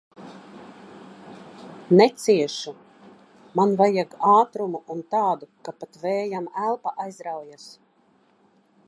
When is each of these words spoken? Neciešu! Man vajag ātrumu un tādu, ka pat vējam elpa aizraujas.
Neciešu! 1.99 2.73
Man 3.59 3.75
vajag 3.83 4.15
ātrumu 4.31 4.83
un 4.95 5.05
tādu, 5.17 5.49
ka 5.69 5.77
pat 5.83 6.03
vējam 6.07 6.49
elpa 6.71 6.95
aizraujas. 7.07 7.69